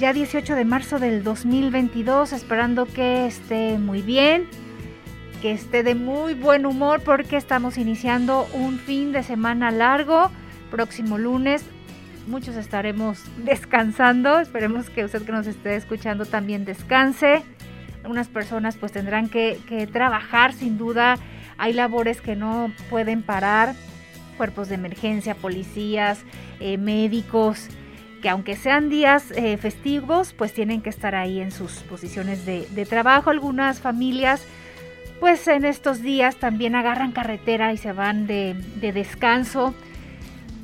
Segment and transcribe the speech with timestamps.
[0.00, 4.48] ya 18 de marzo del 2022, esperando que esté muy bien,
[5.42, 10.30] que esté de muy buen humor porque estamos iniciando un fin de semana largo.
[10.70, 11.66] Próximo lunes,
[12.26, 14.40] muchos estaremos descansando.
[14.40, 17.42] Esperemos que usted que nos esté escuchando también descanse.
[18.02, 21.18] Algunas personas pues tendrán que, trabajar sin duda
[21.58, 23.74] hay labores que no pueden parar,
[24.38, 26.22] cuerpos de emergencia, policías,
[26.58, 27.68] eh, médicos,
[28.20, 32.86] que aunque sean días eh, festivos, pues tienen que estar ahí en sus posiciones de,
[32.88, 33.30] trabajo.
[33.30, 34.42] Algunas familias,
[35.18, 39.74] pues en estos días también agarran carretera y se van de, de descanso.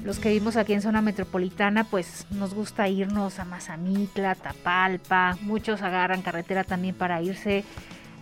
[0.05, 5.37] Los que vivimos aquí en zona metropolitana, pues nos gusta irnos a Mazamitla, Tapalpa.
[5.41, 7.65] Muchos agarran carretera también para irse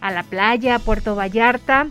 [0.01, 1.89] a la playa, a Puerto Vallarta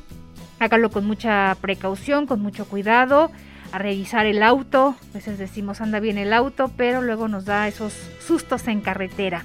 [0.63, 3.31] hágalo con mucha precaución, con mucho cuidado,
[3.73, 4.95] a revisar el auto.
[5.09, 9.43] A veces decimos anda bien el auto, pero luego nos da esos sustos en carretera.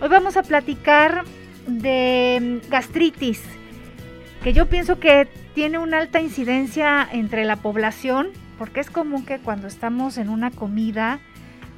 [0.00, 1.24] Hoy vamos a platicar
[1.66, 3.40] de gastritis,
[4.42, 9.38] que yo pienso que tiene una alta incidencia entre la población, porque es común que
[9.38, 11.20] cuando estamos en una comida,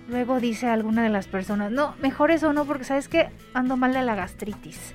[0.09, 3.93] luego dice alguna de las personas, no, mejor eso no, porque sabes que ando mal
[3.93, 4.95] de la gastritis.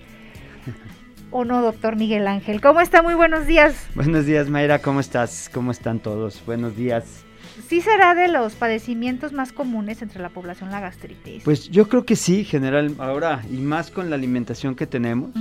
[1.29, 2.61] ¿O no, doctor Miguel Ángel?
[2.61, 3.01] ¿Cómo está?
[3.01, 3.87] Muy buenos días.
[3.95, 4.79] Buenos días, Mayra.
[4.79, 5.49] ¿Cómo estás?
[5.53, 6.41] ¿Cómo están todos?
[6.45, 7.25] Buenos días.
[7.67, 11.43] ¿Sí será de los padecimientos más comunes entre la población la gastritis?
[11.43, 15.31] Pues yo creo que sí, general, ahora, y más con la alimentación que tenemos,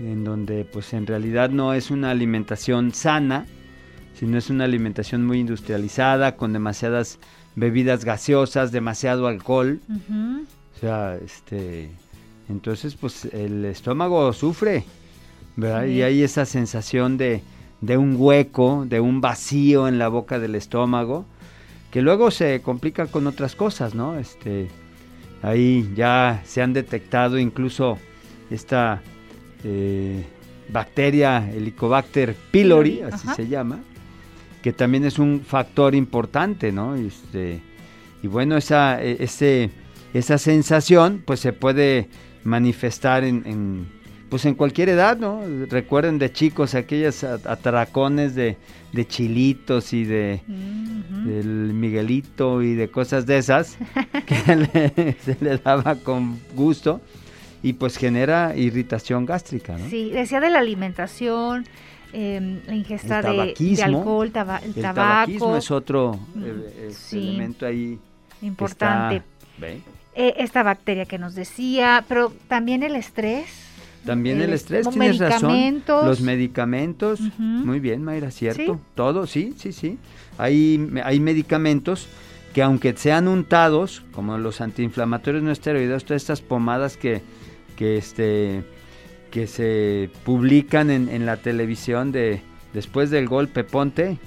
[0.00, 3.46] en donde pues en realidad no es una alimentación sana,
[4.14, 7.20] sino es una alimentación muy industrializada, con demasiadas
[7.54, 9.80] bebidas gaseosas, demasiado alcohol.
[10.74, 11.90] O sea, este
[12.48, 14.84] entonces, pues el estómago sufre,
[15.56, 15.86] ¿verdad?
[15.86, 17.42] Y hay esa sensación de,
[17.80, 21.26] de un hueco, de un vacío en la boca del estómago,
[21.90, 24.18] que luego se complica con otras cosas, ¿no?
[24.18, 24.68] Este,
[25.42, 27.98] ahí ya se han detectado incluso
[28.50, 29.02] esta
[29.62, 30.24] eh,
[30.68, 33.80] bacteria, Helicobacter pylori, así se llama,
[34.62, 36.94] que también es un factor importante, ¿no?
[36.96, 37.60] Este,
[38.22, 39.70] y bueno, esa, e, ese,
[40.14, 42.08] esa sensación pues se puede
[42.44, 43.88] manifestar en,
[44.28, 45.42] pues en cualquier edad, ¿no?
[45.68, 48.56] Recuerden de chicos aquellas atracones de,
[48.92, 50.40] de chilitos y de
[51.24, 53.78] del Miguelito y de cosas de esas
[54.26, 57.00] que se le daba con gusto
[57.62, 59.88] y pues genera irritación gástrica, ¿no?
[59.88, 61.64] Sí, decía de la alimentación,
[62.12, 64.64] em, la ingesta de, alcohol, el, tabaco.
[64.66, 67.98] El tabaquismo es otro mm, eh, elemento ahí
[68.42, 69.22] importante.
[70.16, 73.46] Eh, esta bacteria que nos decía, pero también el estrés.
[74.04, 75.82] También el, estrés, tienes razón.
[75.86, 78.78] Los medicamentos, muy bien, Mayra, cierto.
[78.94, 79.98] Todo, sí, sí, sí.
[80.36, 82.06] Hay, hay medicamentos
[82.52, 87.22] que aunque sean untados, como los antiinflamatorios no esteroideos, todas estas pomadas que,
[87.76, 88.62] que, este,
[89.30, 92.42] que se publican en, en la televisión de
[92.74, 94.18] después del golpe ponte,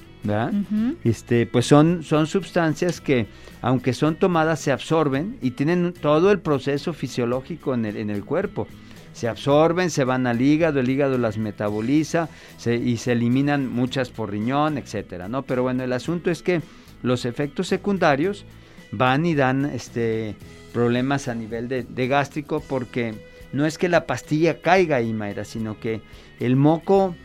[1.03, 3.27] este, pues son, son sustancias que,
[3.61, 8.23] aunque son tomadas, se absorben y tienen todo el proceso fisiológico en el, en el
[8.25, 8.67] cuerpo.
[9.13, 12.29] Se absorben, se van al hígado, el hígado las metaboliza
[12.65, 15.41] y se eliminan muchas por riñón, etcétera, ¿no?
[15.41, 16.61] Pero bueno, el asunto es que
[17.01, 18.45] los efectos secundarios
[18.91, 20.35] van y dan este,
[20.71, 23.15] problemas a nivel de, de gástrico porque
[23.53, 26.01] no es que la pastilla caiga ahí, Mayra, sino que
[26.39, 27.15] el moco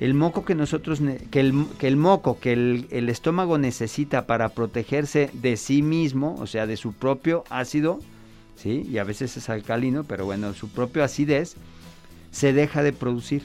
[0.00, 4.48] el moco que nosotros, que el, que el moco que el, el, estómago necesita para
[4.48, 8.00] protegerse de sí mismo, o sea, de su propio ácido,
[8.56, 8.86] ¿sí?
[8.90, 11.56] Y a veces es alcalino, pero bueno, su propio acidez,
[12.32, 13.42] se deja de producir.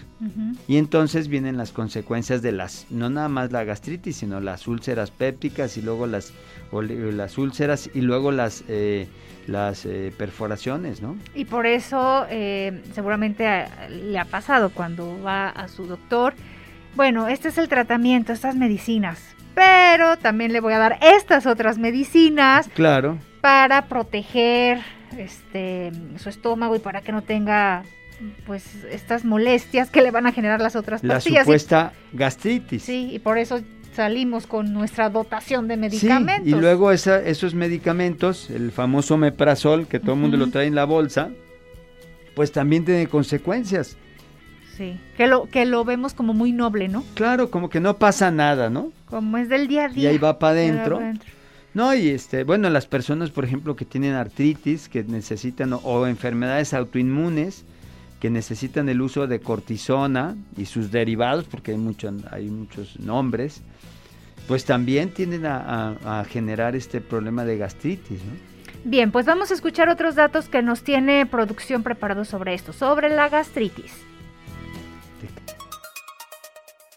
[0.67, 5.11] Y entonces vienen las consecuencias de las, no nada más la gastritis, sino las úlceras
[5.11, 6.33] pépticas y luego las,
[6.71, 9.07] las úlceras y luego las, eh,
[9.45, 11.17] las eh, perforaciones, ¿no?
[11.35, 16.33] Y por eso eh, seguramente le ha pasado cuando va a su doctor,
[16.95, 19.21] bueno, este es el tratamiento, estas medicinas,
[19.53, 22.69] pero también le voy a dar estas otras medicinas.
[22.73, 23.19] Claro.
[23.41, 24.79] Para proteger
[25.17, 27.83] este su estómago y para que no tenga
[28.45, 31.39] pues estas molestias que le van a generar las otras pastillas.
[31.39, 32.83] La supuesta gastritis.
[32.83, 33.61] Sí, y por eso
[33.95, 36.47] salimos con nuestra dotación de medicamentos.
[36.47, 40.85] y luego esos medicamentos, el famoso meprazol, que todo el mundo lo trae en la
[40.85, 41.31] bolsa,
[42.35, 43.97] pues también tiene consecuencias.
[44.77, 47.03] Sí, que lo, que lo vemos como muy noble, ¿no?
[47.15, 48.91] Claro, como que no pasa nada, ¿no?
[49.09, 50.03] Como es del día a día.
[50.03, 51.01] Y ahí va para adentro.
[51.73, 56.75] No, y este, bueno, las personas, por ejemplo, que tienen artritis, que necesitan, o, enfermedades
[56.75, 57.65] autoinmunes,
[58.19, 63.61] que necesitan el uso de cortisona y sus derivados, porque hay, mucho, hay muchos nombres,
[64.47, 68.19] pues también tienden a, generar este problema de gastritis.
[68.23, 68.33] ¿no?
[68.83, 73.09] Bien, pues vamos a escuchar otros datos que nos tiene producción preparado sobre esto, sobre
[73.09, 73.91] la gastritis.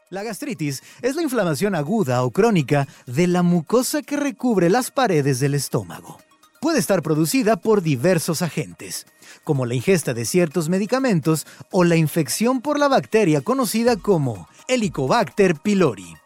[0.08, 5.38] La gastritis es la inflamación aguda o crónica de la mucosa que recubre las paredes
[5.38, 6.18] del estómago.
[6.60, 9.06] Puede estar producida por diversos agentes,
[9.44, 15.54] como la ingesta de ciertos medicamentos o la infección por la bacteria conocida como Helicobacter
[15.56, 16.16] pylori.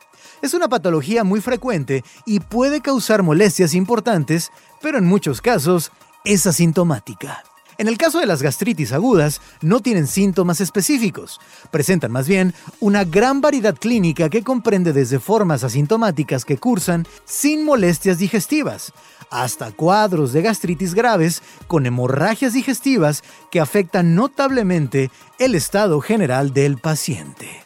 [0.42, 4.50] Es una patología muy frecuente y puede causar molestias importantes,
[4.82, 5.92] pero en muchos casos
[6.24, 7.44] es asintomática.
[7.76, 11.40] En el caso de las gastritis agudas, no tienen síntomas específicos.
[11.70, 17.64] Presentan más bien una gran variedad clínica que comprende desde formas asintomáticas que cursan sin
[17.64, 18.92] molestias digestivas,
[19.34, 25.10] hasta cuadros de gastritis graves con hemorragias digestivas que afectan notablemente
[25.40, 27.64] el estado general del paciente.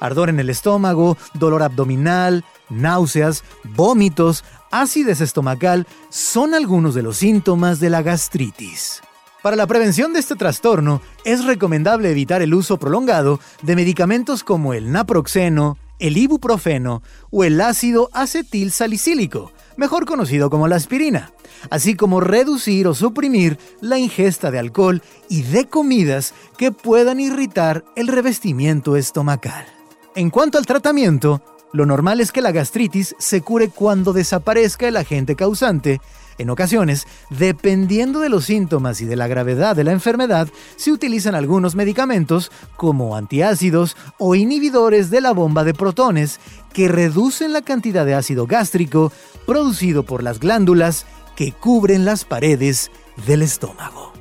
[0.00, 7.80] Ardor en el estómago, dolor abdominal, náuseas, vómitos, acidez estomacal son algunos de los síntomas
[7.80, 9.00] de la gastritis.
[9.42, 14.74] Para la prevención de este trastorno, es recomendable evitar el uso prolongado de medicamentos como
[14.74, 21.32] el naproxeno, el ibuprofeno o el ácido acetil salicílico, mejor conocido como la aspirina,
[21.70, 27.84] así como reducir o suprimir la ingesta de alcohol y de comidas que puedan irritar
[27.96, 29.66] el revestimiento estomacal.
[30.14, 31.42] En cuanto al tratamiento,
[31.72, 36.00] lo normal es que la gastritis se cure cuando desaparezca el agente causante.
[36.38, 41.34] En ocasiones, dependiendo de los síntomas y de la gravedad de la enfermedad, se utilizan
[41.34, 46.40] algunos medicamentos como antiácidos o inhibidores de la bomba de protones
[46.72, 49.12] que reducen la cantidad de ácido gástrico
[49.46, 52.90] producido por las glándulas que cubren las paredes
[53.26, 54.12] del estómago.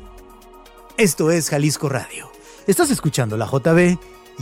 [0.98, 2.30] Esto es Jalisco Radio.
[2.68, 3.98] Estás escuchando la JB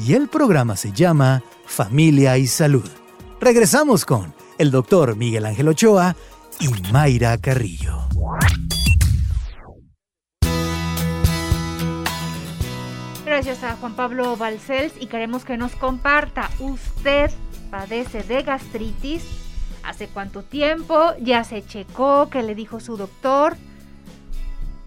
[0.05, 2.89] y el programa se llama Familia y Salud.
[3.39, 6.15] Regresamos con el doctor Miguel Ángel Ochoa
[6.59, 8.07] y Mayra Carrillo.
[13.25, 16.49] Gracias a Juan Pablo Balcells y queremos que nos comparta.
[16.59, 17.31] ¿Usted
[17.69, 19.23] padece de gastritis?
[19.83, 21.13] ¿Hace cuánto tiempo?
[21.21, 22.29] ¿Ya se checó?
[22.29, 23.55] ¿Qué le dijo su doctor?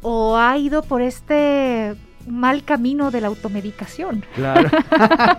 [0.03, 1.97] ¿O ha ido por este
[2.27, 4.25] mal camino de la automedicación.
[4.35, 4.71] Claro.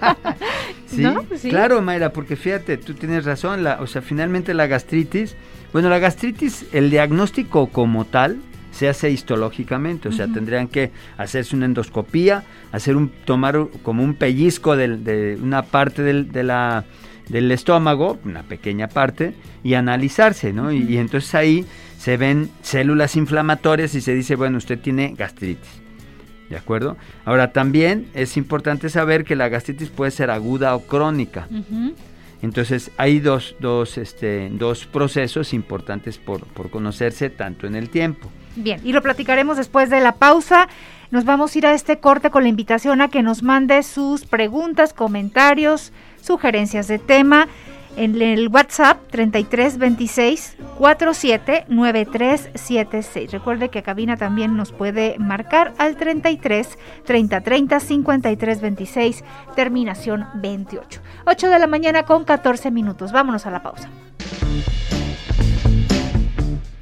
[0.87, 1.03] sí,
[1.49, 5.35] claro, Mayra, porque fíjate, tú tienes razón, la, o sea, finalmente la gastritis,
[5.73, 8.39] bueno, la gastritis, el diagnóstico como tal
[8.71, 12.43] se hace histológicamente, o sea, tendrían que hacerse una endoscopía,
[12.73, 16.83] hacer un, tomar como un pellizco de, una parte del, de la,
[17.29, 19.33] del estómago, una pequeña parte,
[19.63, 20.73] y analizarse, ¿no?
[20.73, 21.65] y entonces ahí
[21.97, 25.84] se ven células inflamatorias y se dice, bueno, usted tiene gastritis.
[26.49, 26.95] ¿De acuerdo?
[27.25, 31.47] Ahora también es importante saber que la gastritis puede ser aguda o crónica.
[32.41, 38.29] Entonces hay dos, dos, este, dos procesos importantes por, por conocerse tanto en el tiempo.
[38.55, 40.67] Bien, y lo platicaremos después de la pausa.
[41.11, 44.25] Nos vamos a ir a este corte con la invitación a que nos mande sus
[44.25, 47.47] preguntas, comentarios, sugerencias de tema
[47.95, 53.31] en el WhatsApp 3326 479376.
[53.31, 59.23] Recuerde que cabina también nos puede marcar al 33 30 30 53 26
[59.55, 61.01] terminación 28.
[61.25, 63.11] 8 de la mañana con 14 minutos.
[63.11, 63.89] Vámonos a la pausa.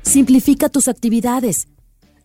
[0.02, 1.68] Simplifica tus actividades.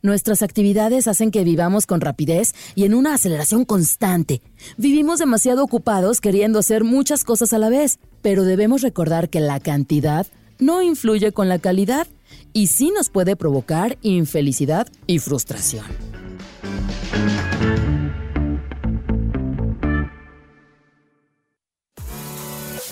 [0.01, 4.43] Nuestras actividades hacen que vivamos con rapidez y en una aceleración constante.
[4.77, 9.61] Vivimos demasiado ocupados queriendo hacer muchas cosas a la vez, pero debemos recordar que la
[9.61, 10.27] cantidad
[10.59, 12.07] no influye con la calidad
[12.53, 15.85] y sí nos puede provocar infelicidad y frustración.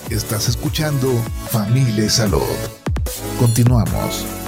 [0.09, 1.11] Estás escuchando
[1.51, 2.41] Familia Salud.
[3.39, 4.46] Continuamos.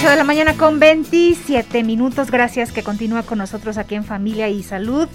[0.00, 2.30] 8 de la mañana con 27 minutos.
[2.30, 5.08] Gracias que continúa con nosotros aquí en Familia y Salud.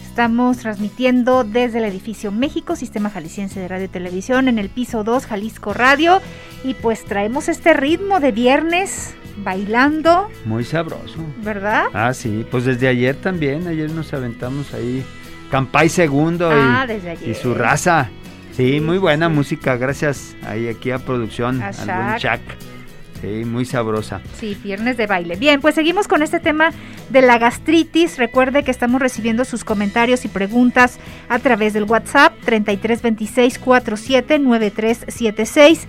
[0.00, 5.02] Estamos transmitiendo desde el edificio México, Sistema Jalisciense de Radio y Televisión, en el piso
[5.02, 6.20] 2, Jalisco Radio.
[6.62, 10.28] Y pues traemos este ritmo de viernes bailando.
[10.44, 11.18] Muy sabroso.
[11.38, 11.86] ¿Verdad?
[11.92, 15.04] Ah, sí, pues desde ayer también, ayer nos aventamos ahí
[15.50, 16.86] Campay Segundo y, ah,
[17.26, 18.10] y, su raza.
[18.52, 22.79] Sí, muy buena música, gracias ahí aquí a producción, a buen Chuck.
[23.20, 24.20] Sí, muy sabrosa.
[24.38, 25.36] Sí, viernes de baile.
[25.36, 26.70] Bien, pues seguimos con este tema
[27.10, 28.16] de la gastritis.
[28.16, 30.98] Recuerde que estamos recibiendo sus comentarios y preguntas
[31.28, 35.86] a través del WhatsApp 3326 47 9376.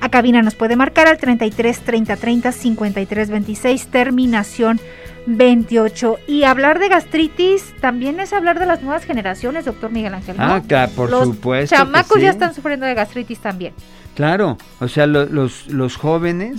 [0.00, 4.80] A cabina nos puede marcar al 33 30 30 53 26, terminación
[5.26, 6.18] 28.
[6.26, 10.36] Y hablar de gastritis también es hablar de las nuevas generaciones, doctor Miguel Ángel.
[10.38, 11.76] Ah, claro, por los supuesto.
[11.76, 13.72] Chamacos ya están sufriendo de gastritis también.
[14.14, 16.56] Claro, o sea, los, los jóvenes,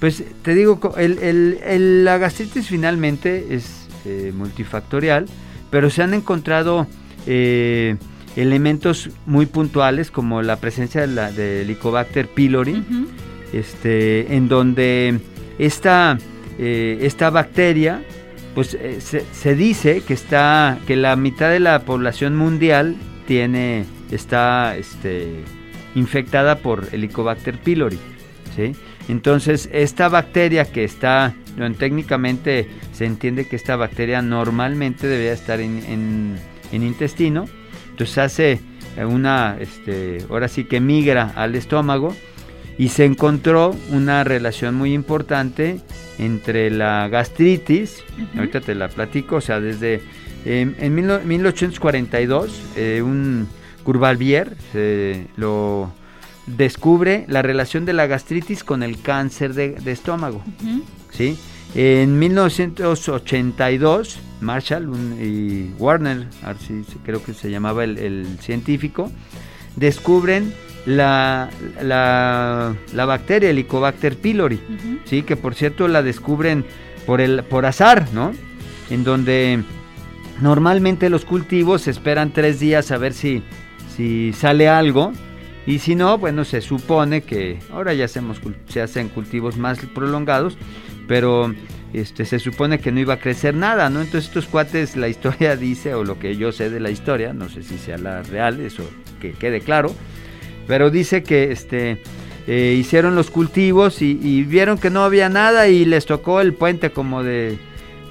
[0.00, 5.26] pues te digo, el, la gastritis finalmente es eh, multifactorial,
[5.70, 6.88] pero se han encontrado
[7.26, 7.96] eh,
[8.34, 12.84] elementos muy puntuales como la presencia de la, de Helicobacter pylori,
[13.52, 15.20] este, en donde
[15.58, 16.18] esta
[16.62, 18.02] eh, esta bacteria,
[18.54, 24.76] pues eh, se, dice que está, que la mitad de la población mundial tiene, está
[24.76, 25.42] este,
[25.94, 27.98] infectada por Helicobacter pylori,
[28.56, 28.72] ¿sí?
[29.08, 31.34] Entonces, esta bacteria que está,
[31.78, 36.36] técnicamente se entiende que esta bacteria normalmente debería estar en,
[36.72, 37.46] intestino,
[37.90, 38.60] entonces hace
[39.04, 42.14] una, este, ahora sí que migra al estómago
[42.78, 45.80] y se encontró una relación muy importante
[46.18, 48.04] entre la gastritis,
[48.36, 50.00] ahorita te la platico, o sea, desde
[50.44, 53.48] en 1842 eh, un
[53.84, 54.56] Courvalvier
[55.36, 55.92] lo
[56.46, 60.42] descubre la relación de la gastritis con el cáncer de, estómago,
[61.10, 61.38] ¿sí?
[61.74, 64.90] En 1982, Marshall
[65.22, 69.12] y Warner, así creo que se llamaba el científico,
[69.76, 70.52] descubren
[70.86, 71.50] la,
[71.82, 74.60] la, la bacteria Helicobacter pylori,
[75.04, 75.22] ¿sí?
[75.22, 76.64] que por cierto la descubren
[77.06, 78.32] por, el, por azar, ¿no?
[78.88, 79.62] En donde
[80.40, 83.42] normalmente los cultivos esperan tres días a ver si,
[84.00, 85.12] si sale algo.
[85.66, 90.56] Y si no, bueno, se supone que ahora ya se hacen cultivos más prolongados,
[91.06, 91.54] pero
[91.92, 94.00] este, se supone que no iba a crecer nada, ¿no?
[94.00, 97.50] Entonces estos cuates, la historia dice, o lo que yo sé de la historia, no
[97.50, 98.88] sé si sea la real, eso
[99.20, 99.94] que quede claro,
[100.66, 102.02] pero dice que este
[102.46, 106.90] eh, hicieron los cultivos y, vieron que no había nada y les tocó el puente
[106.90, 107.58] como de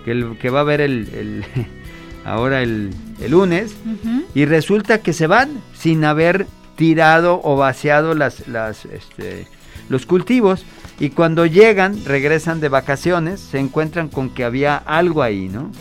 [0.05, 1.43] que, que va a haber el,
[2.25, 2.91] ahora el,
[3.27, 3.75] lunes
[4.33, 9.47] y resulta que se van sin haber tirado o vaciado las, las este,
[9.89, 10.63] los cultivos
[10.99, 15.71] y cuando llegan regresan de vacaciones se encuentran con que había algo ahí no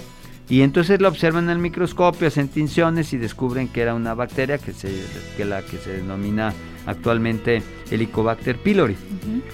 [0.51, 4.57] y entonces lo observan en el microscopio, hacen tinciones y descubren que era una bacteria
[4.57, 4.89] que, se,
[5.37, 6.55] que la que se denomina
[6.87, 8.97] actualmente Helicobacter pylori.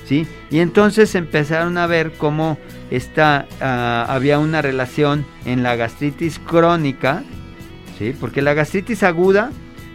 [0.07, 0.25] ¿sí?
[0.51, 2.59] Y entonces empezaron a ver cómo
[2.93, 7.25] esta, ah, había una relación en la gastritis crónica,
[7.99, 8.15] ¿sí?
[8.19, 9.51] porque la gastritis aguda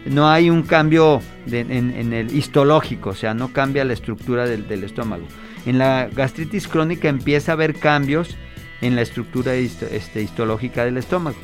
[0.06, 4.84] no hay un cambio en, el histológico, o sea, no cambia la estructura del, del
[4.84, 5.24] estómago.
[5.66, 8.36] En la gastritis crónica empieza a haber cambios
[8.80, 11.36] en la estructura este, histológica del estómago.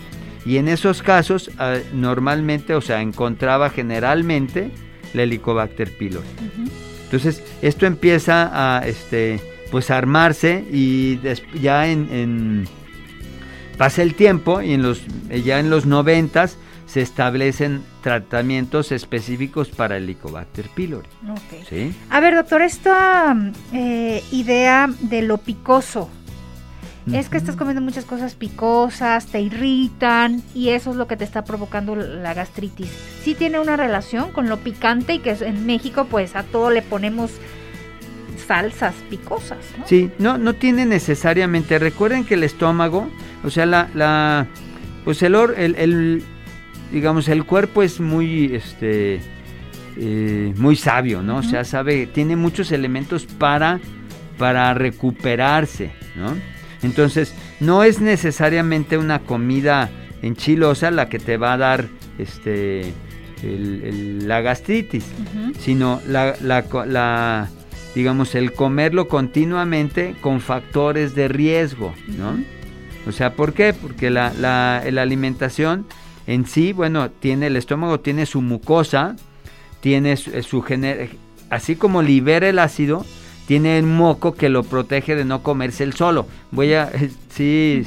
[0.45, 4.71] Y en esos casos, ah, normalmente, o sea, encontraba generalmente
[5.13, 6.27] la Helicobacter pylori.
[7.05, 11.19] Entonces, esto empieza a, este, pues, armarse y
[11.61, 12.67] ya en,
[13.77, 15.03] pasa el tiempo y en los,
[15.45, 21.09] ya en los noventas se establecen tratamientos específicos para el Helicobacter pylori.
[22.11, 23.37] A ver, doctor, esta
[23.73, 26.09] eh, idea de lo picoso,
[27.13, 31.23] es que estás comiendo muchas cosas picosas, te irritan y eso es lo que te
[31.23, 32.91] está provocando la gastritis.
[33.23, 36.83] Sí tiene una relación con lo picante y que en México pues a todo le
[36.83, 37.31] ponemos
[38.47, 39.59] salsas picosas.
[39.79, 39.87] ¿no?
[39.87, 41.79] Sí, no, no tiene necesariamente.
[41.79, 43.09] Recuerden que el estómago,
[43.45, 44.47] o sea, la, la
[45.05, 46.23] pues el, el,
[46.93, 49.21] digamos, el cuerpo es muy, este,
[49.97, 51.39] eh, muy sabio, ¿no?
[51.39, 53.81] O sea, sabe, tiene muchos elementos para,
[54.39, 56.35] para recuperarse, ¿no?
[56.83, 59.91] Entonces, no es necesariamente una comida
[60.23, 61.89] enchilosa la que te va a dar
[62.19, 62.93] este
[63.43, 65.05] la gastritis,
[65.59, 67.49] sino la,
[67.97, 72.39] digamos, el comerlo continuamente con factores de riesgo, ¿no?
[73.09, 73.73] O sea, ¿por qué?
[73.73, 75.87] Porque la, la, alimentación
[76.27, 79.17] en sí, bueno, tiene el estómago, tiene su mucosa,
[79.81, 80.63] tiene su, su
[81.49, 83.07] así como libera el ácido,
[83.47, 86.27] tiene el moco que lo protege de no comerse el solo.
[86.51, 86.93] Voy a,
[87.31, 87.83] sí,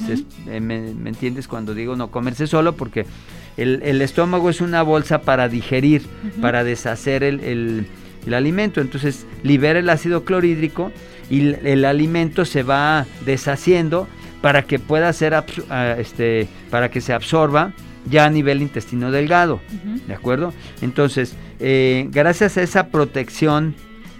[0.47, 2.73] eh, me, entiendes cuando digo no comerse solo?
[2.73, 3.05] Porque
[3.57, 6.07] el, estómago es una bolsa para digerir,
[6.41, 7.87] para deshacer el, el
[8.33, 8.81] alimento.
[8.81, 10.91] Entonces libera el ácido clorhídrico
[11.29, 14.07] y el, alimento se va deshaciendo
[14.41, 17.73] para que pueda ser ah, este para que se absorba
[18.09, 19.59] ya a nivel intestino delgado,
[20.07, 20.53] ¿de acuerdo?
[20.81, 23.75] Entonces, eh, gracias a esa protección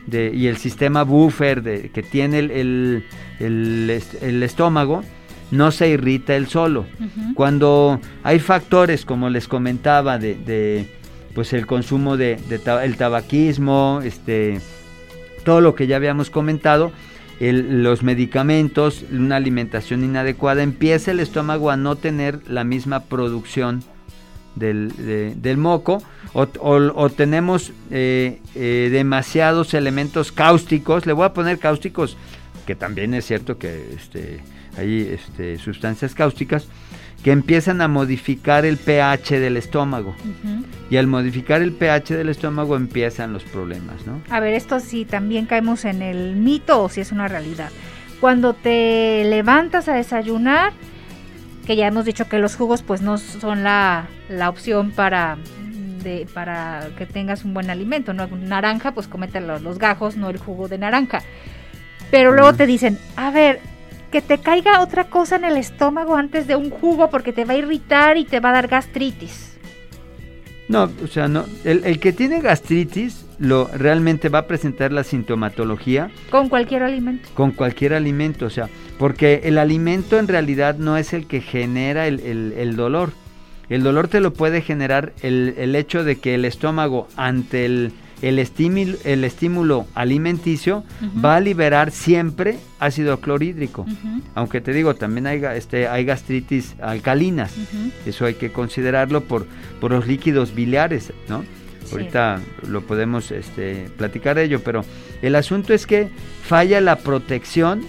[0.05, 3.05] de, y el sistema buffer de, que tiene el,
[3.39, 5.03] el, estómago,
[5.51, 6.85] no se irrita el solo.
[7.35, 10.87] Cuando hay factores, como les comentaba, de,
[11.33, 12.39] pues el consumo de,
[12.83, 14.59] el tabaquismo, este,
[15.43, 16.91] todo lo que ya habíamos comentado,
[17.39, 23.83] los medicamentos, una alimentación inadecuada, empieza el estómago a no tener la misma producción
[24.55, 32.17] del, moco o, tenemos eh, eh, demasiados elementos cáusticos, le voy a poner cáusticos,
[32.67, 34.41] que también es cierto que este,
[34.77, 36.67] hay este, sustancias cáusticas,
[37.23, 40.15] que empiezan a modificar el pH del estómago.
[40.89, 44.21] Y al modificar el pH del estómago empiezan los problemas, ¿no?
[44.29, 47.69] A ver, esto sí también caemos en el mito o si es una realidad.
[48.21, 50.73] Cuando te levantas a desayunar,
[51.65, 54.07] que ya hemos dicho que los jugos pues no son la,
[54.47, 55.37] opción para
[56.03, 58.27] de, para que tengas un buen alimento, ¿no?
[58.27, 61.21] Naranja, pues comete los, los gajos, no el jugo de naranja.
[62.09, 63.59] Pero luego te dicen, a ver,
[64.11, 67.53] que te caiga otra cosa en el estómago antes de un jugo porque te va
[67.53, 69.57] a irritar y te va a dar gastritis.
[70.67, 71.45] No, o sea, no.
[71.63, 76.11] El, que tiene gastritis lo realmente va a presentar la sintomatología.
[76.29, 77.27] Con cualquier alimento.
[77.33, 82.07] Con cualquier alimento, o sea, porque el alimento en realidad no es el que genera
[82.07, 83.11] el, el dolor.
[83.69, 88.39] El dolor te lo puede generar el, hecho de que el estómago ante el el
[88.39, 90.83] estímulo, el estímulo alimenticio
[91.23, 93.85] va a liberar siempre ácido clorhídrico.
[94.35, 97.53] Aunque te digo, también hay, este, hay gastritis alcalinas.
[98.05, 99.47] Eso hay que considerarlo por,
[99.79, 101.43] por los líquidos biliares, ¿no?
[101.91, 104.85] Ahorita lo podemos este, platicar de ello, pero
[105.23, 106.09] el asunto es que
[106.43, 107.81] falla la protección,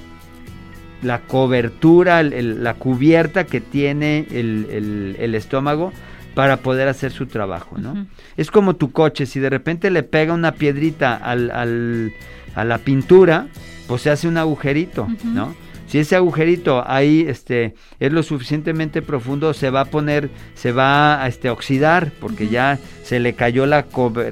[1.03, 5.93] la cobertura, la cubierta que tiene el, el estómago
[6.35, 8.07] para poder hacer su trabajo, ¿no?
[8.37, 12.13] Es como tu coche, si de repente le pega una piedrita al, al,
[12.55, 13.49] a la pintura,
[13.87, 15.55] pues se hace un agujerito, ¿no?
[15.91, 21.21] Si ese agujerito ahí este, es lo suficientemente profundo, se va a poner, se va
[21.21, 23.87] a este, oxidar, porque ya se le cayó la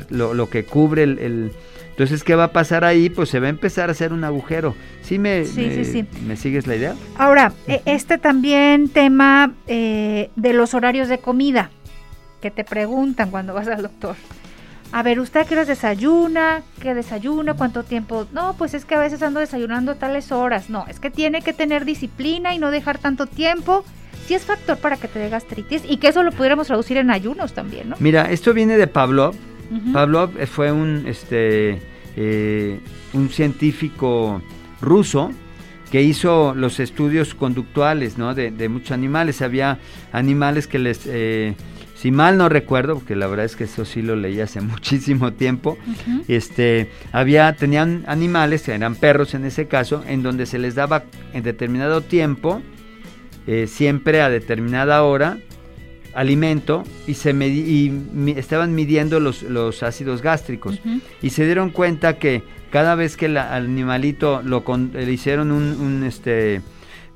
[0.08, 1.50] lo, lo, que cubre el,
[1.90, 3.10] Entonces, ¿qué va a pasar ahí?
[3.10, 4.76] Pues se va a empezar a hacer un agujero.
[5.02, 5.42] ¿Sí me,
[6.24, 6.94] me, sigues la idea?
[7.16, 11.72] Ahora, e, este también tema eh, de los horarios de comida
[12.40, 14.16] que te preguntan cuando vas al doctor.
[14.90, 16.62] A ver, ¿usted qué desayuna?
[16.80, 17.54] ¿Qué desayuna?
[17.54, 18.26] ¿Cuánto tiempo?
[18.32, 20.70] No, pues es que a veces ando desayunando tales horas.
[20.70, 23.84] No, es que tiene que tener disciplina y no dejar tanto tiempo.
[24.26, 27.10] Sí es factor para que te dé gastritis y que eso lo pudiéramos traducir en
[27.10, 27.96] ayunos también, ¿no?
[27.98, 29.34] Mira, esto viene de Pavlov.
[29.92, 31.78] Pavlov fue un, este,
[32.16, 32.80] eh,
[33.12, 34.40] un científico
[34.80, 35.30] ruso
[35.90, 38.34] que hizo los estudios conductuales ¿no?
[38.34, 39.42] de, de muchos animales.
[39.42, 39.78] Había
[40.12, 41.02] animales que les...
[41.06, 41.54] Eh,
[41.98, 45.32] si mal no recuerdo, porque la verdad es que eso sí lo leí hace muchísimo
[45.32, 45.76] tiempo,
[46.28, 51.42] este, había, tenían animales, eran perros en ese caso, en donde se les daba en
[51.42, 52.62] determinado tiempo,
[53.48, 55.38] eh, siempre a determinada hora,
[56.14, 57.30] alimento y se
[58.36, 60.80] estaban midiendo los, los ácidos gástricos.
[61.22, 66.04] Y se dieron cuenta que cada vez que el animalito lo le hicieron un, un
[66.04, 66.60] este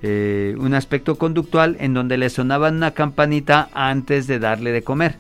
[0.05, 5.17] eh, un aspecto conductual en donde le sonaban una campanita antes de darle de comer.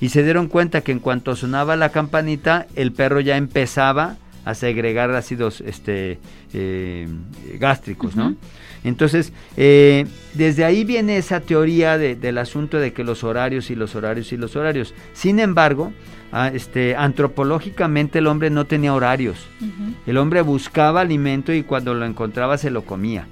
[0.00, 4.54] Y se dieron cuenta que en cuanto sonaba la campanita, el perro ya empezaba a
[4.54, 6.18] segregar ácidos este,
[6.52, 7.08] eh,
[7.58, 8.36] gástricos, ¿no?
[8.84, 13.94] Entonces, eh, desde ahí viene esa teoría del asunto de que los horarios y los
[13.94, 14.94] horarios y los horarios.
[15.12, 15.92] Sin embargo,
[16.52, 19.46] este, antropológicamente el hombre no tenía horarios.
[20.06, 23.26] El hombre buscaba alimento y cuando lo encontraba se lo comía.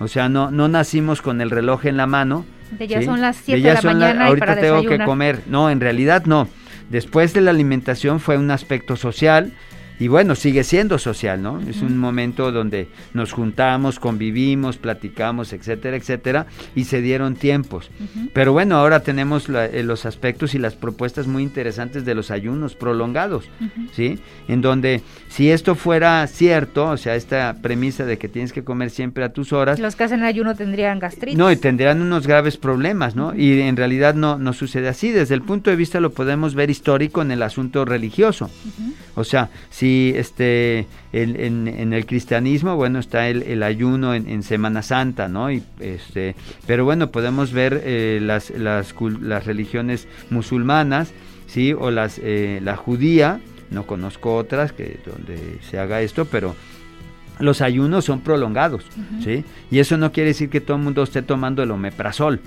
[0.00, 2.46] O sea, no, no nacimos con el reloj en la mano.
[2.70, 5.42] De ya son las 7 de, la mañana ahorita tengo que comer.
[5.46, 6.48] No, en realidad no.
[6.88, 9.52] Después de la alimentación fue un aspecto social
[10.00, 11.60] y bueno, sigue siendo social, ¿no?
[11.60, 17.90] Es un momento donde nos juntamos, convivimos, platicamos, etcétera, etcétera, y se dieron tiempos.
[18.32, 22.76] Pero bueno, ahora tenemos eh, los aspectos y las propuestas muy interesantes de los ayunos
[22.76, 23.44] prolongados,
[23.92, 24.18] ¿sí?
[24.48, 28.88] En donde si esto fuera cierto, o sea, esta premisa de que tienes que comer
[28.88, 29.78] siempre a tus horas.
[29.78, 31.36] Los que hacen ayuno tendrían gastritis.
[31.36, 33.34] No, y tendrían unos graves problemas, ¿no?
[33.36, 35.10] Y en realidad no, no sucede así.
[35.10, 38.50] Desde el punto de vista lo podemos ver histórico en el asunto religioso.
[39.20, 45.50] O sea, si este, en, el cristianismo, bueno, está el, ayuno en, Semana Santa, ¿no?
[45.52, 46.34] Y, este,
[46.66, 51.12] pero bueno, podemos ver eh, las, las, las, religiones musulmanas,
[51.46, 51.72] ¿sí?
[51.72, 56.56] O las, eh, la judía, no conozco otras que donde se haga esto, pero
[57.40, 58.84] los ayunos son prolongados,
[59.24, 59.44] ¿sí?
[59.70, 62.40] Y eso no quiere decir que todo el mundo esté tomando el omeprazol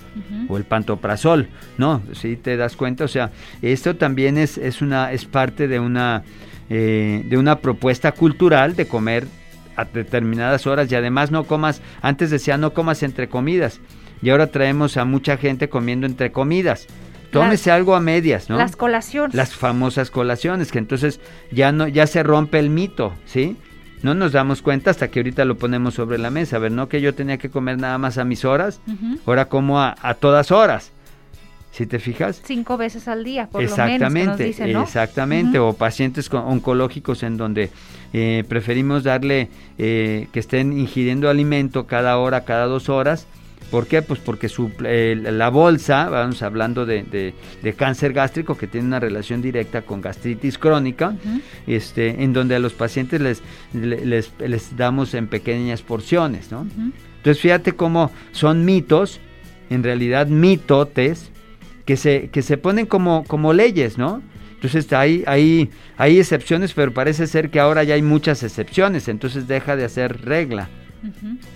[0.47, 2.35] o el pantoprazol, no, ¿sí?
[2.35, 6.23] Te das cuenta, o sea, esto también es, es, una, es parte de una,
[6.69, 9.27] eh, de una propuesta cultural de comer
[9.75, 13.79] a determinadas horas y además no comas, antes decía no comas entre comidas
[14.21, 16.87] y ahora traemos a mucha gente comiendo entre comidas.
[17.31, 18.57] Tómese algo a medias, ¿no?
[18.57, 19.33] Las colaciones.
[19.33, 21.19] Las famosas colaciones, que entonces
[21.51, 23.57] ya no, ya se rompe el mito, ¿sí?
[24.03, 26.57] No nos damos cuenta hasta que ahorita lo ponemos sobre la mesa.
[26.57, 28.81] A ver, no que yo tenía que comer nada más a mis horas,
[29.25, 30.91] ahora como a, todas horas.
[31.71, 32.39] ¿Sí te fijas?
[32.45, 34.39] Cinco veces al día, por exactamente, lo menos.
[34.39, 34.83] Exactamente, ¿no?
[34.83, 35.59] exactamente.
[35.59, 37.71] O pacientes oncológicos en donde
[38.13, 43.25] eh, preferimos darle eh, que estén ingiriendo alimento cada hora, cada dos horas
[43.73, 44.03] ¿Por qué?
[44.03, 47.33] Pues porque su, la bolsa, vamos hablando de,
[47.75, 51.15] cáncer gástrico que tiene una relación directa con gastritis crónica,
[51.65, 53.41] este, en donde a los pacientes les,
[53.73, 56.67] les, damos en pequeñas porciones, ¿no?
[57.17, 59.19] Entonces fíjate cómo son mitos,
[59.71, 61.31] en realidad mitotes,
[61.83, 64.21] que se, que se ponen como, como leyes, ¿no?
[64.53, 69.47] Entonces hay, hay, hay excepciones, pero parece ser que ahora ya hay muchas excepciones, entonces
[69.47, 70.69] deja de hacer regla.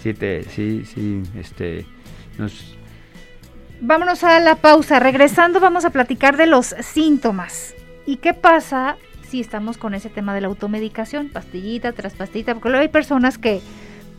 [0.01, 1.86] Sí, te, sí, sí, este,
[3.82, 5.00] Vámonos a la pausa.
[5.00, 7.76] Regresando vamos a platicar de los síntomas.
[8.06, 8.97] ¿Y qué pasa
[9.28, 11.30] si estamos con ese tema de la automedicación?
[11.30, 12.54] Pastillita tras pastillita.
[12.54, 13.62] Porque luego hay personas que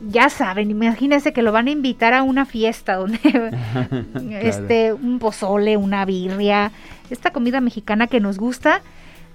[0.06, 3.18] ya saben, imagínense que lo van a invitar a una fiesta donde
[4.42, 6.70] este un pozole, una birria,
[7.10, 8.82] esta comida mexicana que nos gusta,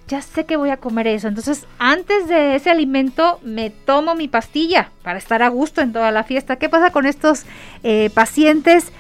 [0.08, 1.28] ya sé que voy a comer eso.
[1.28, 6.12] Entonces, antes de ese alimento, me tomo mi pastilla para estar a gusto en toda
[6.12, 6.58] la fiesta.
[6.58, 7.46] ¿Qué pasa con estos
[7.84, 8.92] eh, pacientes?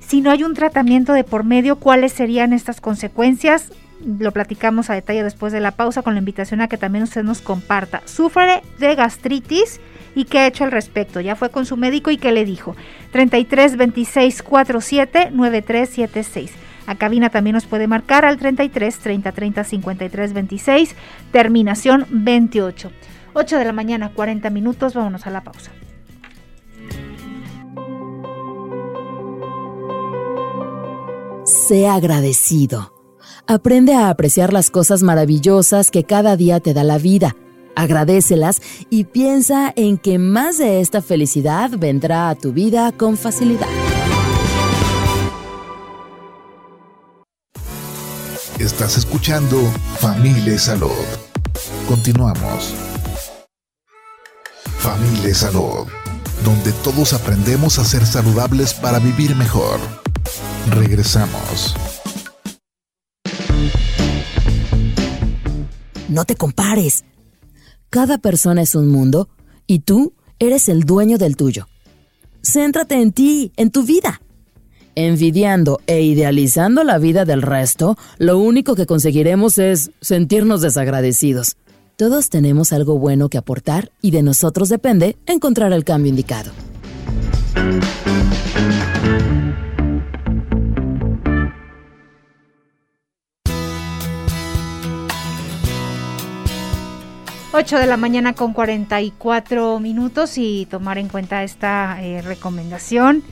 [0.00, 3.72] Si no hay un tratamiento de por medio, ¿cuáles serían estas consecuencias?
[4.00, 7.22] Lo platicamos a detalle después de la pausa con la invitación a que también usted
[7.22, 8.02] nos comparta.
[8.04, 9.80] Sufre de gastritis
[10.14, 11.20] y qué ha hecho al respecto.
[11.20, 12.74] Ya fue con su médico y qué le dijo.
[13.12, 16.67] 33 26 47 9376.
[16.88, 20.94] A cabina también nos puede marcar al 33 30 30 53 26,
[21.30, 22.90] terminación 28.
[23.34, 25.70] 8 de la mañana, 40 minutos, vámonos a la pausa.
[31.44, 32.94] Sea agradecido.
[33.46, 37.36] Aprende a apreciar las cosas maravillosas que cada día te da la vida.
[37.76, 43.68] Agradecelas y piensa en que más de esta felicidad vendrá a tu vida con facilidad.
[48.78, 49.60] Estás escuchando
[49.98, 50.92] Familia Salud.
[51.88, 52.72] Continuamos.
[54.78, 55.88] Familia Salud,
[56.44, 59.80] donde todos aprendemos a ser saludables para vivir mejor.
[60.70, 61.74] Regresamos.
[66.08, 67.04] No te compares.
[67.90, 69.28] Cada persona es un mundo
[69.66, 71.66] y tú eres el dueño del tuyo.
[72.44, 74.20] Céntrate en ti, en tu vida
[75.06, 81.56] envidiando e idealizando la vida del resto, lo único que conseguiremos es sentirnos desagradecidos.
[81.96, 86.50] Todos tenemos algo bueno que aportar y de nosotros depende encontrar el cambio indicado.
[97.52, 103.22] Ocho de la mañana con 44 minutos y tomar en cuenta esta eh, recomendación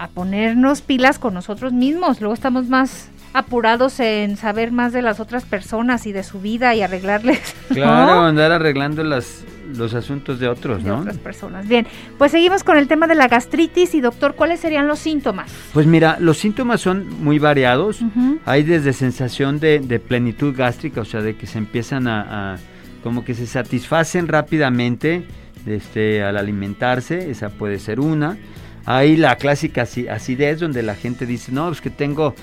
[0.00, 2.22] a ponernos pilas con nosotros mismos.
[2.22, 6.74] Luego estamos más apurados en saber más de las otras personas y de su vida
[6.74, 7.54] y arreglarles.
[7.68, 9.44] Claro, andar arreglando las,
[9.76, 10.96] los asuntos de otros, ¿no?
[10.96, 11.68] De otras personas.
[11.68, 11.86] Bien,
[12.18, 15.52] pues seguimos con el tema de la gastritis y doctor, ¿cuáles serían los síntomas?
[15.72, 18.00] Pues mira, los síntomas son muy variados.
[18.46, 22.56] Hay desde sensación de, plenitud gástrica, o sea, de que se empiezan a, a
[23.04, 25.26] como que se satisfacen rápidamente
[25.66, 28.38] este, al alimentarse, esa puede ser una.
[28.86, 32.34] Hay la clásica acidez donde la gente dice, no, es que tengo,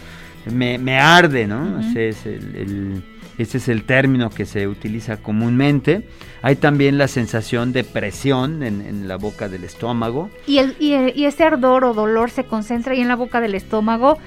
[0.52, 1.80] me, me arde, ¿no?
[1.80, 3.04] ese, es el,
[3.38, 6.08] ese es el término que se utiliza comúnmente.
[6.42, 10.30] Hay también la sensación de presión en, la boca del estómago.
[10.46, 14.18] ¿Y, el, y, ese ardor o dolor se concentra ahí en la boca del estómago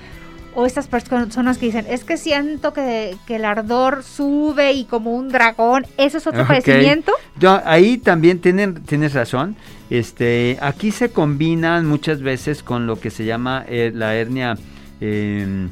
[0.55, 5.29] o estas personas que dicen, es que siento que, el ardor sube y como un
[5.29, 7.13] dragón, ¿eso es otro padecimiento?
[7.39, 9.57] Yo, ahí también tienen, tienes razón.
[9.89, 14.57] Este, aquí se combinan muchas veces con lo que se llama eh, la hernia
[15.01, 15.69] em,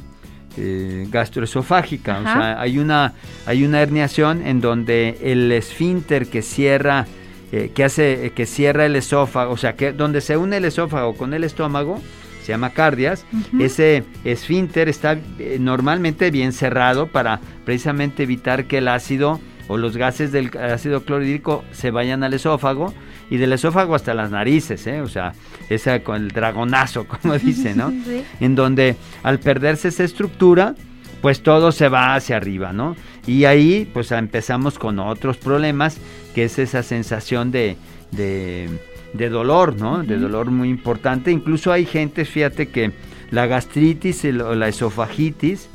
[0.57, 2.19] eh, gastroesofágica.
[2.19, 3.13] O sea, hay una,
[3.45, 7.07] hay una herniación en donde el esfínter que cierra,
[7.51, 11.15] eh, que hace, que cierra el esófago, o sea, que donde se une el esófago
[11.15, 12.01] con el estómago,
[12.43, 13.25] se llama cardias.
[13.59, 15.17] Ese esfínter está
[15.59, 21.63] normalmente bien cerrado para precisamente evitar que el ácido o los gases del ácido clorhídrico
[21.71, 22.93] se vayan al esófago
[23.29, 25.01] y del esófago hasta las narices, ¿eh?
[25.01, 25.33] o sea,
[25.69, 27.93] esa con el dragonazo, como dice, ¿no?
[28.39, 30.75] En donde al perderse esa estructura,
[31.21, 32.95] pues todo se va hacia arriba, ¿no?
[33.27, 35.97] Y ahí pues empezamos con otros problemas,
[36.33, 37.77] que es esa sensación de,
[38.11, 38.69] de,
[39.13, 40.03] dolor, ¿no?
[40.03, 41.31] De dolor muy importante.
[41.31, 42.91] Incluso hay gente, fíjate que
[43.31, 45.69] la gastritis o la esofagitis,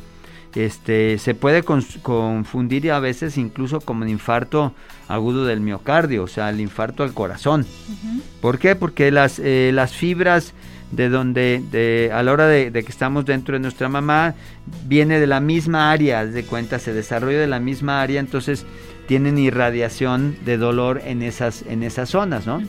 [0.55, 4.73] este, se puede confundir a veces incluso como un infarto
[5.09, 7.67] agudo del miocardio, o sea, el infarto al corazón.
[8.41, 8.77] ¿Por qué?
[8.77, 10.55] Porque las, eh, las fibras
[10.93, 14.35] de donde de, a la hora de, que estamos dentro de nuestra mamá
[14.87, 18.65] viene de la misma área, de cuenta, se desarrolla de la misma área, entonces
[19.09, 22.63] tienen irradiación de dolor en esas, en esas zonas, ¿no?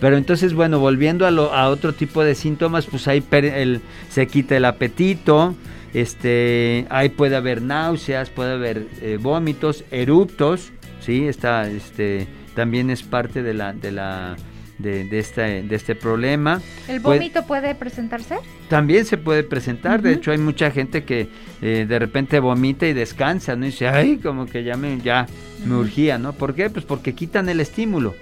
[0.00, 3.80] Pero entonces, bueno, volviendo a, a, otro tipo de síntomas, pues ahí el,
[4.10, 5.54] se quita el apetito,
[5.94, 11.26] este, ahí puede haber náuseas, puede haber eh, vómitos, eruptos, ¿sí?
[11.26, 14.36] Está, este, también es parte de la, de la
[14.78, 16.60] de, de, este, de este problema.
[16.88, 18.36] ¿El vómito puede, presentarse?
[18.68, 21.28] También se puede presentar, de hecho hay mucha gente que
[21.62, 23.66] eh, de repente vomita y descansa, ¿no?
[23.66, 25.26] Y dice, ay, como que ya me, ya
[25.64, 26.32] me urgía, ¿no?
[26.32, 26.70] ¿Por qué?
[26.70, 28.14] Pues porque quitan el estímulo.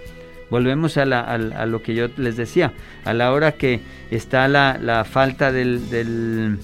[0.52, 2.74] Volvemos a, la, a, lo que yo les decía,
[3.06, 6.58] a la hora que está la, la falta del, del,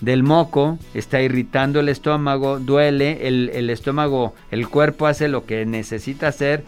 [0.00, 5.66] del, moco, está irritando el estómago, duele, el, el estómago, el cuerpo hace lo que
[5.66, 6.64] necesita hacer,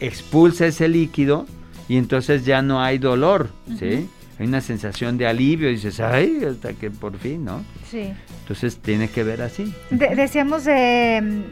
[0.00, 1.46] expulsa ese líquido,
[1.88, 3.48] y entonces ya no hay dolor,
[3.78, 4.06] ¿sí?
[4.38, 7.64] Hay una sensación de alivio y dices, ay, hasta que por fin, ¿no?
[7.90, 8.12] Sí.
[8.42, 9.72] Entonces tiene que ver así.
[9.90, 11.42] decíamos de,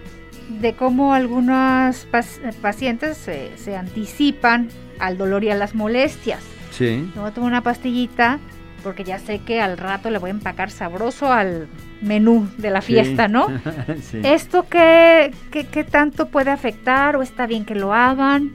[0.60, 2.06] de cómo algunos
[2.60, 6.42] pacientes se, se, anticipan al dolor y a las molestias.
[6.70, 7.10] Sí.
[7.14, 8.38] Yo tomo una pastillita
[8.82, 11.68] porque ya sé que al rato le voy a empacar sabroso al
[12.00, 13.48] menú de la fiesta, ¿no?
[14.02, 14.20] sí.
[14.24, 18.52] ¿Esto qué, qué, qué tanto puede afectar o está bien que lo hagan?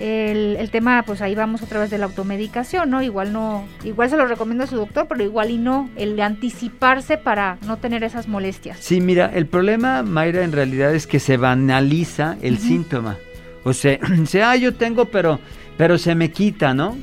[0.00, 3.02] El, tema, pues ahí vamos otra vez de la automedicación, ¿no?
[3.02, 6.22] Igual no, igual se lo recomiendo a su doctor, pero igual y no, el de
[6.22, 8.78] anticiparse para no tener esas molestias.
[8.80, 13.18] Sí, mira, el problema, Mayra, en realidad es que se banaliza el síntoma.
[13.64, 15.38] O sea, sea, ah, yo tengo, pero,
[15.76, 16.96] pero se me quita, ¿no?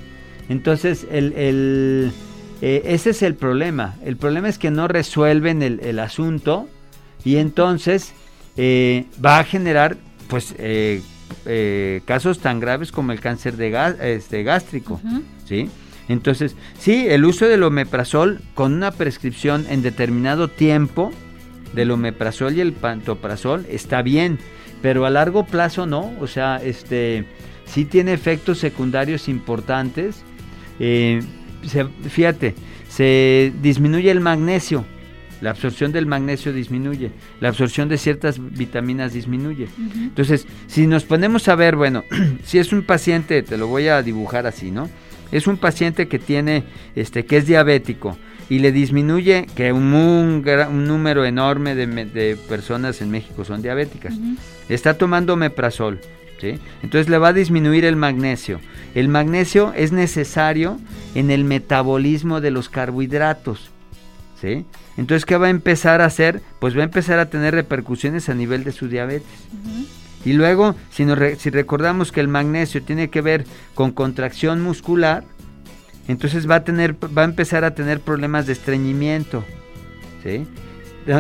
[0.50, 2.12] Entonces, el, el
[2.62, 3.96] eh, ese es el problema.
[4.04, 6.68] El problema es que no resuelven el, el asunto
[7.24, 8.14] y entonces
[8.56, 11.02] eh, va a generar, pues, eh,
[11.48, 15.00] eh, casos tan graves como el cáncer de este, gástrico,
[15.46, 15.70] ¿sí?
[16.10, 21.12] Entonces, sí, el uso del omeprazol con una prescripción en determinado tiempo
[21.74, 24.40] del omeprazol y el pantoprazol está bien,
[24.82, 27.26] pero a largo plazo no, o sea, este
[27.66, 30.24] sí tiene efectos secundarios importantes.
[30.80, 31.22] Eh,
[32.10, 32.56] fíjate,
[32.88, 34.86] se disminuye el magnesio,
[35.42, 39.68] la absorción del magnesio disminuye, la absorción de ciertas vitaminas disminuye.
[39.96, 42.04] Entonces, si nos ponemos a ver, bueno,
[42.44, 44.90] si es un paciente, te lo voy a dibujar así, ¿no?
[45.32, 46.64] Es un paciente que tiene,
[46.96, 48.18] este, que es diabético
[48.50, 54.14] y le disminuye, que un, un, número enorme de, personas en México son diabéticas,
[54.70, 56.00] está tomando meprazol,
[56.40, 56.58] ¿sí?
[56.82, 58.62] Entonces le va a disminuir el magnesio.
[58.96, 60.80] El magnesio es necesario
[61.14, 63.72] en el metabolismo de los carbohidratos.
[64.42, 64.66] ¿sí?
[64.98, 66.42] Entonces, ¿qué va a empezar a hacer?
[66.60, 69.48] Pues va a empezar a tener repercusiones a nivel de su diabetes.
[70.26, 71.06] Y luego, si,
[71.38, 75.24] si recordamos que el magnesio tiene que ver con contracción muscular,
[76.08, 79.44] entonces va a, tener, va a empezar a tener problemas de estreñimiento,
[80.24, 80.48] ¿sí?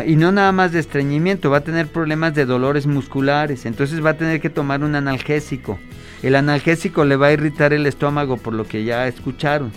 [0.06, 4.12] Y no nada más de estreñimiento, va a tener problemas de dolores musculares, entonces va
[4.12, 5.80] a tener que tomar un analgésico.
[6.24, 9.72] El analgésico le va a irritar el estómago por lo que ya escucharon.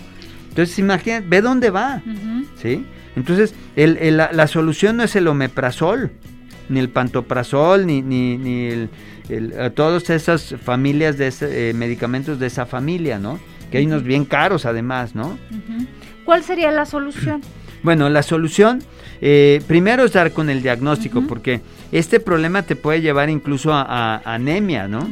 [0.49, 2.01] Entonces, imagínate, ve dónde va,
[2.61, 2.85] ¿sí?
[3.15, 6.11] Entonces, la, solución no es el omeprazol,
[6.69, 8.89] ni el pantoprazol, ni, ni, ni el,
[9.75, 13.39] todas esas familias de eh, medicamentos de esa familia, ¿no?
[13.69, 15.37] Que hay unos bien caros además, ¿no?
[16.25, 17.41] ¿Cuál sería la solución?
[17.83, 18.83] Bueno, la solución
[19.21, 24.21] eh, primero es dar con el diagnóstico, porque este problema te puede llevar incluso a,
[24.23, 25.11] anemia, ¿no?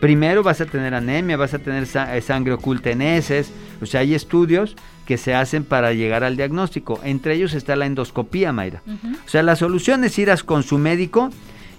[0.00, 4.00] Primero vas a tener anemia, vas a tener eh, sangre oculta en heces, o sea,
[4.00, 4.74] hay estudios
[5.10, 7.00] que se hacen para llegar al diagnóstico.
[7.02, 8.80] Entre ellos está la endoscopía, Mayra.
[9.26, 11.30] O sea, la solución es ir con su médico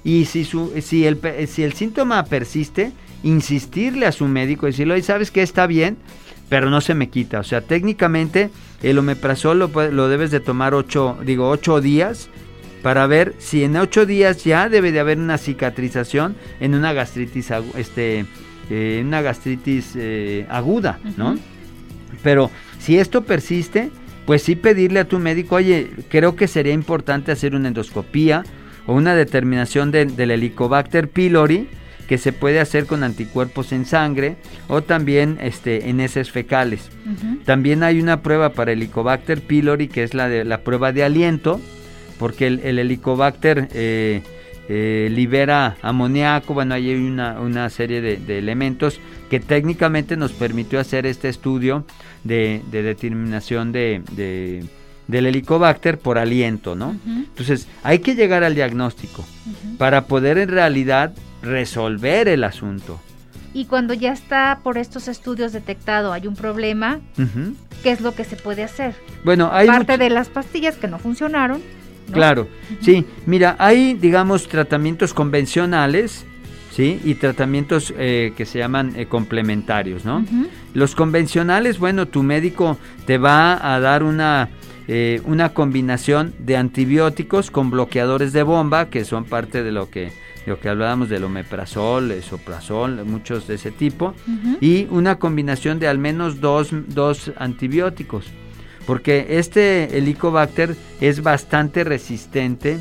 [0.04, 1.18] y si, su, si, el,
[1.48, 2.92] si el síntoma persiste,
[3.24, 5.96] insistirle a su médico, decirle, oye, ¿sabes que está bien?
[6.50, 7.40] Pero no se me quita.
[7.40, 8.50] O sea, técnicamente
[8.84, 12.28] el omeprazol lo, lo debes de tomar ocho, digo, ocho días
[12.84, 17.50] para ver si en ocho días ya debe de haber una cicatrización en una gastritis,
[17.78, 18.26] este,
[18.70, 21.38] eh, una gastritis eh, aguda, ¿no?
[22.24, 23.92] Pero si esto persiste,
[24.26, 28.44] pues sí pedirle a tu médico, oye, creo que sería importante hacer una endoscopía
[28.88, 31.68] o una determinación del Helicobacter pylori
[32.08, 34.36] que se puede hacer con anticuerpos en sangre
[34.68, 36.90] o también este, en heces fecales.
[37.46, 41.62] También hay una prueba para Helicobacter pylori que es la, de, la prueba de aliento,
[42.20, 44.24] porque el, Helicobacter eh,
[44.74, 51.28] eh, libera amoníaco, bueno, hay una, serie de, elementos que técnicamente nos permitió hacer este
[51.28, 51.84] estudio
[52.24, 54.02] de, determinación de,
[55.08, 56.96] del helicobacter por aliento, ¿no?
[57.06, 59.26] Entonces, hay que llegar al diagnóstico
[59.78, 62.98] para poder en realidad resolver el asunto.
[63.54, 67.02] Y cuando ya está por estos estudios detectado, hay un problema,
[67.84, 68.96] ¿qué es lo que se puede hacer?
[69.26, 71.62] Bueno, hay parte de las pastillas que no funcionaron.
[72.12, 72.48] Claro,
[72.82, 73.06] sí.
[73.26, 76.26] Mira, hay, digamos, tratamientos convencionales,
[76.72, 77.00] ¿sí?
[77.04, 80.26] Y tratamientos eh, que se llaman eh, complementarios, ¿no?
[80.74, 84.50] Los convencionales, bueno, tu médico te va a dar una
[84.88, 90.12] eh, una combinación de antibióticos con bloqueadores de bomba, que son parte de lo que
[90.46, 94.16] lo que hablábamos del omeprazol, esoprazol, muchos de ese tipo,
[94.60, 98.26] y una combinación de al menos dos, dos antibióticos,
[98.86, 102.80] porque este helicobacter es bastante resistente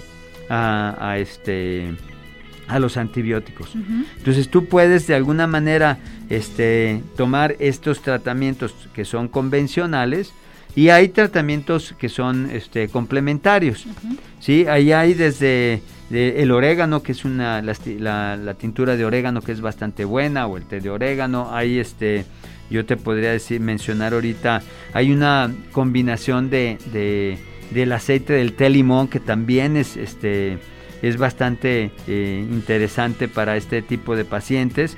[0.49, 1.95] a, este
[2.67, 3.75] a los antibióticos.
[4.19, 10.33] Entonces tú puedes de alguna manera este, tomar estos tratamientos que son convencionales
[10.77, 13.87] y hay tratamientos que son este, complementarios.
[14.39, 14.67] ¿sí?
[14.67, 20.05] Ahí hay desde el orégano, que es una, la, tintura de orégano que es bastante
[20.05, 21.53] buena, o el té de orégano.
[21.53, 22.25] Hay este,
[22.71, 27.39] yo te podría decir, mencionar ahorita, hay una combinación de,
[27.71, 30.59] del aceite del té limón que también es, este,
[31.03, 34.97] es bastante eh, interesante para este tipo de pacientes.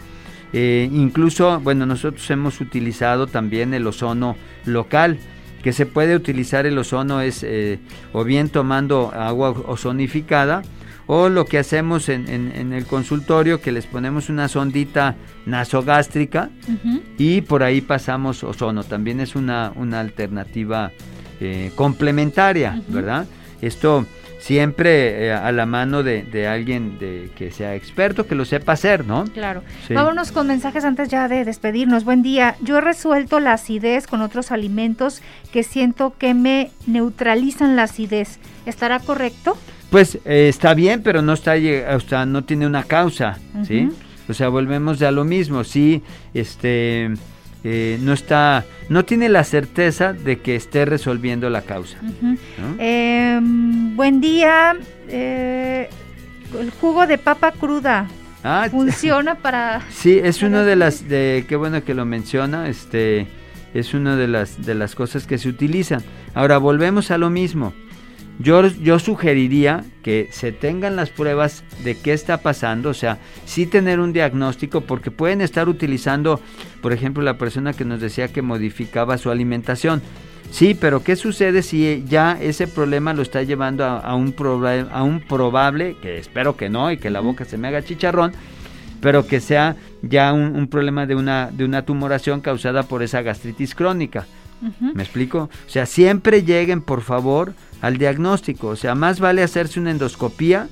[0.52, 5.18] Eh, incluso, bueno, nosotros hemos utilizado también el ozono local
[5.62, 7.78] que se puede utilizar el ozono es eh,
[8.12, 10.62] o bien tomando agua ozonificada
[11.14, 16.48] o lo que hacemos en, el consultorio que les ponemos una sondita nasogástrica
[17.18, 18.82] y por ahí pasamos ozono.
[18.82, 20.90] También es una, una alternativa
[21.38, 23.26] eh, complementaria, ¿verdad?
[23.60, 24.06] Esto
[24.38, 29.04] siempre eh, a la mano de, alguien de, que sea experto, que lo sepa hacer,
[29.04, 29.24] ¿no?
[29.24, 29.62] Claro.
[29.90, 32.04] Vámonos con mensajes antes ya de despedirnos.
[32.04, 32.56] Buen día.
[32.62, 35.20] Yo he resuelto la acidez con otros alimentos
[35.52, 38.38] que siento que me neutralizan la acidez.
[38.64, 39.58] ¿Estará correcto?
[39.92, 41.52] Pues eh, está bien, pero no está,
[41.94, 43.90] o sea, no tiene una causa, ¿sí?
[44.26, 45.64] O sea, volvemos ya a lo mismo.
[45.64, 46.02] Sí,
[46.32, 47.10] este
[47.62, 51.98] eh, no está, no tiene la certeza de que esté resolviendo la causa.
[52.78, 54.76] Em, buen día,
[55.08, 55.90] eh,
[56.58, 58.08] el jugo de papa cruda.
[58.42, 59.82] Ah, funciona para.
[59.90, 63.26] Sí, es una de las, de qué bueno que lo menciona, este,
[63.74, 66.02] es una de las de las cosas que se utilizan.
[66.32, 67.74] Ahora volvemos a lo mismo.
[68.38, 74.00] Yo, sugeriría que se tengan las pruebas de qué está pasando, o sea, sí tener
[74.00, 76.40] un diagnóstico, porque pueden estar utilizando,
[76.80, 80.02] por ejemplo, la persona que nos decía que modificaba su alimentación.
[80.50, 84.34] Sí, pero ¿qué sucede si ya ese problema lo está llevando a, un,
[84.90, 88.32] a un probable, que espero que no y que la boca se me haga chicharrón,
[89.00, 93.22] pero que sea ya un, un problema de una, de una tumoración causada por esa
[93.22, 94.26] gastritis crónica?
[94.80, 95.50] ¿Me explico?
[95.66, 98.68] O sea, siempre lleguen, por favor, al diagnóstico.
[98.68, 100.68] O sea, más vale hacerse una endoscopía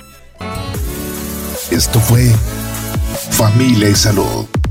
[1.70, 2.32] Esto fue
[3.30, 4.59] Familia y Salud